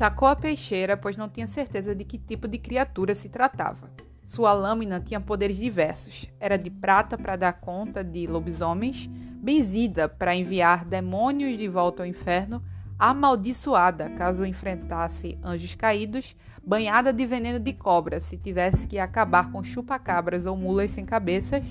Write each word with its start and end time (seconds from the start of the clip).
Sacou 0.00 0.28
a 0.28 0.34
peixeira, 0.34 0.96
pois 0.96 1.14
não 1.14 1.28
tinha 1.28 1.46
certeza 1.46 1.94
de 1.94 2.04
que 2.04 2.16
tipo 2.16 2.48
de 2.48 2.56
criatura 2.56 3.14
se 3.14 3.28
tratava. 3.28 3.90
Sua 4.24 4.50
lâmina 4.54 4.98
tinha 4.98 5.20
poderes 5.20 5.58
diversos. 5.58 6.26
Era 6.40 6.56
de 6.56 6.70
prata 6.70 7.18
para 7.18 7.36
dar 7.36 7.52
conta 7.60 8.02
de 8.02 8.26
lobisomens, 8.26 9.06
benzida 9.06 10.08
para 10.08 10.34
enviar 10.34 10.86
demônios 10.86 11.58
de 11.58 11.68
volta 11.68 12.02
ao 12.02 12.06
inferno, 12.06 12.62
amaldiçoada 12.98 14.08
caso 14.08 14.46
enfrentasse 14.46 15.38
anjos 15.44 15.74
caídos, 15.74 16.34
banhada 16.64 17.12
de 17.12 17.26
veneno 17.26 17.60
de 17.60 17.74
cobra 17.74 18.20
se 18.20 18.38
tivesse 18.38 18.86
que 18.86 18.98
acabar 18.98 19.52
com 19.52 19.62
chupacabras 19.62 20.46
ou 20.46 20.56
mulas 20.56 20.92
sem 20.92 21.04
cabeças, 21.04 21.62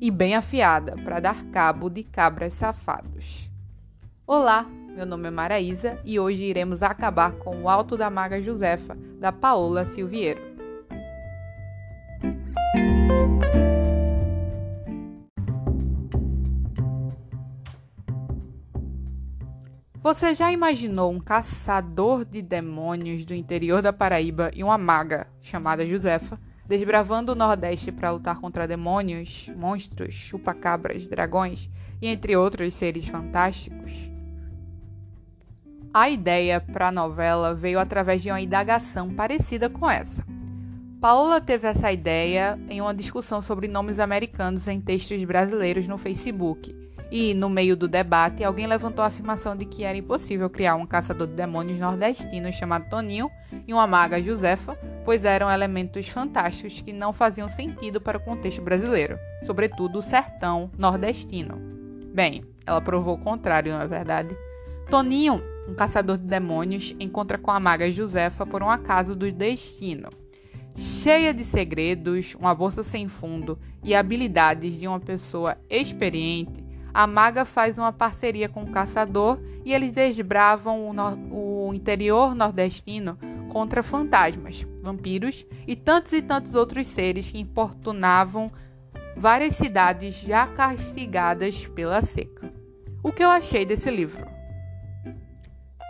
e 0.00 0.12
bem 0.12 0.36
afiada 0.36 0.94
para 1.02 1.18
dar 1.18 1.42
cabo 1.46 1.90
de 1.90 2.04
cabras 2.04 2.52
safados. 2.52 3.52
Olá, 4.26 4.64
meu 4.96 5.04
nome 5.04 5.28
é 5.28 5.30
Maraísa 5.30 6.00
e 6.02 6.18
hoje 6.18 6.44
iremos 6.44 6.82
acabar 6.82 7.32
com 7.32 7.60
o 7.60 7.68
Alto 7.68 7.94
da 7.94 8.08
Maga 8.08 8.40
Josefa, 8.40 8.96
da 9.20 9.30
Paola 9.30 9.84
Silveiro. 9.84 10.40
Você 20.02 20.34
já 20.34 20.50
imaginou 20.50 21.12
um 21.12 21.20
caçador 21.20 22.24
de 22.24 22.40
demônios 22.40 23.26
do 23.26 23.34
interior 23.34 23.82
da 23.82 23.92
Paraíba 23.92 24.50
e 24.54 24.64
uma 24.64 24.78
maga 24.78 25.26
chamada 25.42 25.86
Josefa 25.86 26.40
desbravando 26.66 27.32
o 27.32 27.34
Nordeste 27.34 27.92
para 27.92 28.10
lutar 28.10 28.40
contra 28.40 28.66
demônios, 28.66 29.50
monstros, 29.54 30.14
chupacabras, 30.14 31.06
dragões 31.06 31.68
e 32.00 32.06
entre 32.06 32.34
outros 32.34 32.72
seres 32.72 33.06
fantásticos? 33.06 34.13
A 35.94 36.10
ideia 36.10 36.60
para 36.60 36.88
a 36.88 36.90
novela 36.92 37.54
veio 37.54 37.78
através 37.78 38.20
de 38.20 38.28
uma 38.28 38.40
indagação 38.40 39.14
parecida 39.14 39.70
com 39.70 39.88
essa. 39.88 40.26
Paola 41.00 41.40
teve 41.40 41.68
essa 41.68 41.92
ideia 41.92 42.58
em 42.68 42.80
uma 42.80 42.92
discussão 42.92 43.40
sobre 43.40 43.68
nomes 43.68 44.00
americanos 44.00 44.66
em 44.66 44.80
textos 44.80 45.22
brasileiros 45.22 45.86
no 45.86 45.96
Facebook 45.96 46.74
e, 47.12 47.32
no 47.32 47.48
meio 47.48 47.76
do 47.76 47.86
debate, 47.86 48.42
alguém 48.42 48.66
levantou 48.66 49.04
a 49.04 49.06
afirmação 49.06 49.54
de 49.54 49.66
que 49.66 49.84
era 49.84 49.96
impossível 49.96 50.50
criar 50.50 50.74
um 50.74 50.84
caçador 50.84 51.28
de 51.28 51.34
demônios 51.34 51.78
nordestino 51.78 52.52
chamado 52.52 52.88
Toninho 52.90 53.30
e 53.64 53.72
uma 53.72 53.86
maga 53.86 54.20
Josefa, 54.20 54.76
pois 55.04 55.24
eram 55.24 55.48
elementos 55.48 56.08
fantásticos 56.08 56.80
que 56.80 56.92
não 56.92 57.12
faziam 57.12 57.48
sentido 57.48 58.00
para 58.00 58.18
o 58.18 58.24
contexto 58.24 58.60
brasileiro, 58.60 59.16
sobretudo 59.44 60.00
o 60.00 60.02
sertão 60.02 60.72
nordestino. 60.76 61.56
Bem, 62.12 62.44
ela 62.66 62.80
provou 62.80 63.14
o 63.14 63.22
contrário, 63.22 63.72
não 63.72 63.80
é 63.80 63.86
verdade? 63.86 64.36
Toninho, 64.90 65.40
um 65.68 65.74
caçador 65.74 66.18
de 66.18 66.24
demônios, 66.24 66.94
encontra 67.00 67.38
com 67.38 67.50
a 67.50 67.60
maga 67.60 67.90
Josefa 67.90 68.44
por 68.44 68.62
um 68.62 68.70
acaso 68.70 69.14
do 69.14 69.30
destino. 69.30 70.08
Cheia 70.76 71.32
de 71.32 71.44
segredos, 71.44 72.34
uma 72.34 72.54
bolsa 72.54 72.82
sem 72.82 73.08
fundo 73.08 73.58
e 73.82 73.94
habilidades 73.94 74.78
de 74.78 74.88
uma 74.88 74.98
pessoa 74.98 75.56
experiente, 75.70 76.64
a 76.94 77.08
maga 77.08 77.44
faz 77.44 77.76
uma 77.76 77.92
parceria 77.92 78.48
com 78.48 78.62
o 78.62 78.70
caçador 78.70 79.40
e 79.64 79.74
eles 79.74 79.90
desbravam 79.90 80.88
o, 80.88 80.92
no 80.92 81.68
o 81.68 81.74
interior 81.74 82.36
nordestino 82.36 83.18
contra 83.48 83.82
fantasmas, 83.82 84.64
vampiros 84.80 85.44
e 85.66 85.74
tantos 85.74 86.12
e 86.12 86.22
tantos 86.22 86.54
outros 86.54 86.86
seres 86.86 87.32
que 87.32 87.40
importunavam 87.40 88.52
várias 89.16 89.54
cidades 89.54 90.20
já 90.20 90.46
castigadas 90.46 91.66
pela 91.66 92.00
seca. 92.00 92.52
O 93.02 93.10
que 93.10 93.24
eu 93.24 93.30
achei 93.30 93.64
desse 93.64 93.90
livro? 93.90 94.33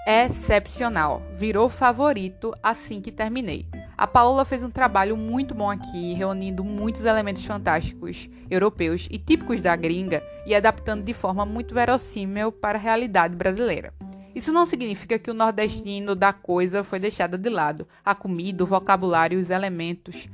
Excepcional, 0.07 1.23
virou 1.39 1.67
favorito 1.67 2.55
assim 2.63 3.01
que 3.01 3.11
terminei. 3.11 3.67
A 3.97 4.07
Paola 4.07 4.45
fez 4.45 4.63
um 4.63 4.69
trabalho 4.69 5.17
muito 5.17 5.55
bom 5.55 5.71
aqui, 5.71 6.13
reunindo 6.13 6.63
muitos 6.63 7.07
elementos 7.07 7.43
fantásticos 7.47 8.29
europeus 8.51 9.09
e 9.11 9.19
típicos 9.19 9.63
da 9.63 9.75
gringa 9.75 10.23
e 10.45 10.55
adaptando 10.55 11.03
de 11.03 11.15
forma 11.15 11.47
muito 11.47 11.75
verossímil 11.75 12.53
para 12.53 12.77
a 12.77 12.81
realidade 12.81 13.35
brasileira. 13.35 13.95
Isso 14.35 14.53
não 14.53 14.67
significa 14.67 15.19
que 15.19 15.31
o 15.31 15.35
nordestino 15.35 16.15
da 16.15 16.35
coisa 16.35 16.85
foi 16.85 16.99
deixado 16.99 17.39
de 17.39 17.49
lado. 17.49 17.89
A 18.05 18.15
comida, 18.15 18.63
o 18.63 18.67
vocabulário 18.67 19.39
e 19.39 19.41
os 19.41 19.49
elementos. 19.49 20.29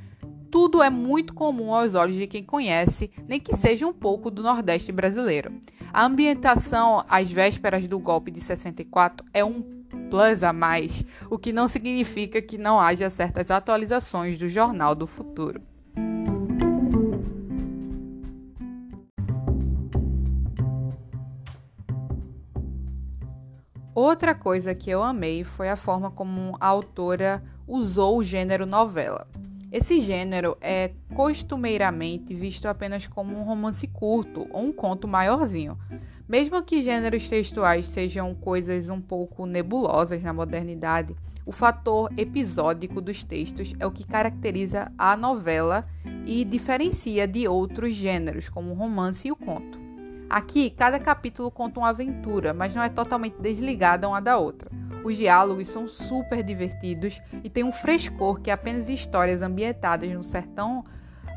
Tudo 0.50 0.82
é 0.82 0.90
muito 0.90 1.32
comum 1.32 1.72
aos 1.72 1.94
olhos 1.94 2.16
de 2.16 2.26
quem 2.26 2.42
conhece, 2.42 3.08
nem 3.28 3.38
que 3.38 3.54
seja 3.54 3.86
um 3.86 3.92
pouco 3.92 4.32
do 4.32 4.42
Nordeste 4.42 4.90
brasileiro. 4.90 5.52
A 5.92 6.04
ambientação 6.04 7.04
às 7.08 7.30
vésperas 7.30 7.86
do 7.86 8.00
golpe 8.00 8.32
de 8.32 8.40
64 8.40 9.24
é 9.32 9.44
um 9.44 9.62
plus 10.10 10.42
a 10.42 10.52
mais, 10.52 11.04
o 11.30 11.38
que 11.38 11.52
não 11.52 11.68
significa 11.68 12.42
que 12.42 12.58
não 12.58 12.80
haja 12.80 13.08
certas 13.08 13.48
atualizações 13.48 14.36
do 14.38 14.48
Jornal 14.48 14.92
do 14.96 15.06
Futuro. 15.06 15.62
Outra 23.94 24.34
coisa 24.34 24.74
que 24.74 24.90
eu 24.90 25.00
amei 25.00 25.44
foi 25.44 25.68
a 25.68 25.76
forma 25.76 26.10
como 26.10 26.56
a 26.60 26.66
autora 26.66 27.40
usou 27.68 28.18
o 28.18 28.24
gênero 28.24 28.66
novela. 28.66 29.28
Esse 29.72 30.00
gênero 30.00 30.56
é 30.60 30.90
costumeiramente 31.14 32.34
visto 32.34 32.66
apenas 32.66 33.06
como 33.06 33.38
um 33.38 33.44
romance 33.44 33.86
curto 33.86 34.48
ou 34.50 34.64
um 34.64 34.72
conto 34.72 35.06
maiorzinho, 35.06 35.78
mesmo 36.28 36.60
que 36.62 36.82
gêneros 36.82 37.28
textuais 37.28 37.86
sejam 37.86 38.34
coisas 38.34 38.88
um 38.88 39.00
pouco 39.00 39.46
nebulosas 39.46 40.20
na 40.22 40.32
modernidade, 40.32 41.14
o 41.46 41.52
fator 41.52 42.10
episódico 42.16 43.00
dos 43.00 43.22
textos 43.22 43.72
é 43.78 43.86
o 43.86 43.92
que 43.92 44.04
caracteriza 44.04 44.90
a 44.98 45.16
novela 45.16 45.86
e 46.26 46.44
diferencia 46.44 47.26
de 47.26 47.46
outros 47.46 47.94
gêneros, 47.94 48.48
como 48.48 48.72
o 48.72 48.74
romance 48.74 49.28
e 49.28 49.32
o 49.32 49.36
conto. 49.36 49.78
Aqui, 50.28 50.70
cada 50.70 50.98
capítulo 50.98 51.50
conta 51.50 51.80
uma 51.80 51.88
aventura, 51.88 52.52
mas 52.52 52.74
não 52.74 52.82
é 52.82 52.88
totalmente 52.88 53.40
desligada 53.40 54.08
uma 54.08 54.20
da 54.20 54.36
outra. 54.36 54.70
Os 55.04 55.16
diálogos 55.16 55.68
são 55.68 55.88
super 55.88 56.42
divertidos 56.42 57.20
e 57.42 57.48
tem 57.48 57.64
um 57.64 57.72
frescor 57.72 58.40
que 58.40 58.50
apenas 58.50 58.88
histórias 58.88 59.42
ambientadas 59.42 60.10
no 60.12 60.22
sertão 60.22 60.84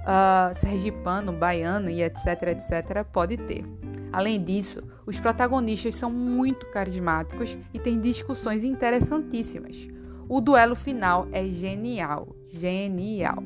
uh, 0.03 0.55
sergipano, 0.55 1.31
baiano 1.31 1.89
e 1.89 2.03
etc, 2.03 2.43
etc, 2.47 3.03
pode 3.11 3.37
ter. 3.37 3.65
Além 4.11 4.43
disso, 4.43 4.83
os 5.05 5.19
protagonistas 5.19 5.95
são 5.95 6.11
muito 6.11 6.65
carismáticos 6.67 7.57
e 7.73 7.79
têm 7.79 7.99
discussões 7.99 8.63
interessantíssimas. 8.63 9.87
O 10.29 10.39
duelo 10.39 10.75
final 10.75 11.27
é 11.31 11.45
genial, 11.45 12.35
genial. 12.45 13.43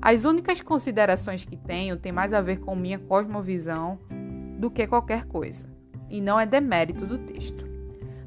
As 0.00 0.24
únicas 0.24 0.60
considerações 0.60 1.44
que 1.44 1.56
tenho 1.56 1.96
têm 1.96 2.12
mais 2.12 2.32
a 2.32 2.40
ver 2.40 2.60
com 2.60 2.76
minha 2.76 2.98
cosmovisão 2.98 3.98
do 4.58 4.70
que 4.70 4.86
qualquer 4.86 5.24
coisa, 5.24 5.66
e 6.08 6.20
não 6.20 6.38
é 6.38 6.46
demérito 6.46 7.04
do 7.04 7.18
texto. 7.18 7.67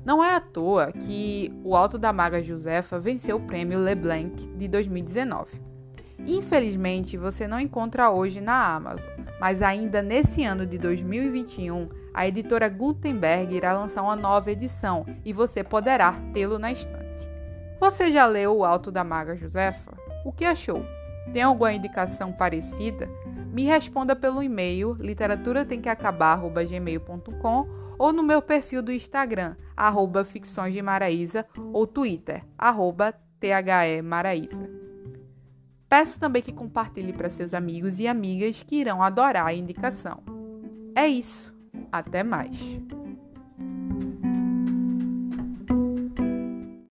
Não 0.04 0.24
é 0.24 0.34
à 0.34 0.40
toa 0.40 0.92
que 0.92 1.54
O 1.64 1.76
Alto 1.76 1.98
da 1.98 2.12
Maga 2.12 2.42
Josefa 2.42 3.00
venceu 3.00 3.38
o 3.38 3.42
prêmio 3.42 3.80
Leblanc 3.80 4.48
de 4.58 4.68
2019. 4.68 5.62
Infelizmente, 6.28 7.18
você 7.18 7.48
não 7.48 7.60
encontra 7.60 8.12
hoje 8.12 8.42
na 8.42 8.76
Amazon, 8.76 9.12
mas 9.40 9.62
ainda 9.62 10.02
nesse 10.02 10.44
ano 10.44 10.66
de 10.66 10.78
2021, 10.78 11.90
a 12.14 12.28
editora 12.28 12.68
Gutenberg 12.68 13.56
irá 13.56 13.74
lançar 13.74 14.02
uma 14.02 14.16
nova 14.16 14.52
edição 14.52 15.06
e 15.24 15.32
você 15.34 15.64
poderá 15.64 16.14
tê-lo 16.34 16.60
na 16.60 16.72
estante. 16.72 17.02
Você 17.80 18.12
já 18.12 18.26
leu 18.26 18.58
O 18.58 18.66
Alto 18.66 18.92
da 18.92 19.04
Maga 19.04 19.36
Josefa? 19.36 19.94
O 20.26 20.32
que 20.32 20.46
achou? 20.46 20.84
Tem 21.34 21.44
alguma 21.44 21.74
indicação 21.74 22.32
parecida? 22.32 23.10
Me 23.52 23.64
responda 23.64 24.16
pelo 24.16 24.44
e-mail 24.44 24.96
literaturatemqueacabar.gmail.com 25.00 27.82
ou 28.02 28.12
no 28.12 28.24
meu 28.24 28.42
perfil 28.42 28.82
do 28.82 28.92
Instagram, 28.92 29.56
arroba 29.78 30.26
Ficções 30.26 30.74
de 30.74 30.82
Maraísa, 30.82 31.46
ou 31.72 31.86
Twitter, 31.86 32.44
arroba 32.58 33.14
THE 33.40 34.02
Maraísa. 34.04 34.68
Peço 35.88 36.20
também 36.20 36.42
que 36.42 36.52
compartilhe 36.52 37.14
para 37.14 37.30
seus 37.30 37.54
amigos 37.54 38.00
e 38.00 38.08
amigas 38.08 38.64
que 38.64 38.78
irão 38.78 39.04
adorar 39.04 39.46
a 39.46 39.54
indicação. 39.54 40.24
É 40.96 41.08
isso. 41.08 41.54
Até 41.92 42.24
mais. 42.24 42.58